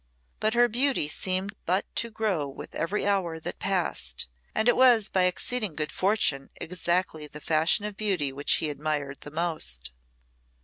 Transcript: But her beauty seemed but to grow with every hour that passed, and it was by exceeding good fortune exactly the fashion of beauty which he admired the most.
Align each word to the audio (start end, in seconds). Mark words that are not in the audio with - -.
But 0.39 0.55
her 0.55 0.67
beauty 0.67 1.07
seemed 1.07 1.53
but 1.67 1.85
to 1.97 2.09
grow 2.09 2.47
with 2.47 2.73
every 2.73 3.05
hour 3.05 3.39
that 3.39 3.59
passed, 3.59 4.27
and 4.55 4.67
it 4.67 4.75
was 4.75 5.09
by 5.09 5.25
exceeding 5.25 5.75
good 5.75 5.91
fortune 5.91 6.49
exactly 6.55 7.27
the 7.27 7.39
fashion 7.39 7.85
of 7.85 7.97
beauty 7.97 8.33
which 8.33 8.53
he 8.53 8.71
admired 8.71 9.21
the 9.21 9.29
most. 9.29 9.91